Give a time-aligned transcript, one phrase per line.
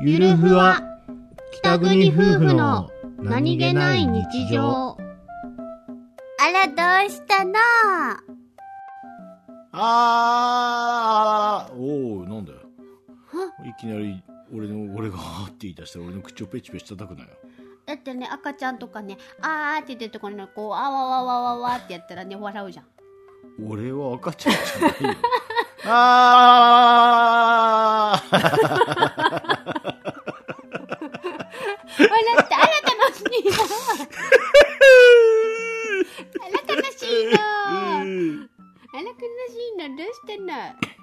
[0.00, 0.80] ゆるふわ
[1.52, 4.96] 北国夫婦の何気ない日常。
[4.96, 7.54] あら、どうしたの？
[9.72, 12.58] あーおおなんだよ。
[13.64, 14.22] いきなり
[14.54, 17.30] 俺の俺があって言い出したら俺の口をペチペチ叩くなよ。
[17.84, 22.84] だってね、赤ちゃんとかね、あーって言ってるところにこう、あわわわわわってやったらね、笑うじゃん。
[23.68, 25.18] 俺は赤ちゃんじゃないよ。
[25.90, 28.38] あー
[31.98, 32.10] 笑
[32.42, 33.50] って、あら楽しいの
[36.40, 36.80] あら悲
[37.18, 40.97] しいのあら悲しいのどうしたの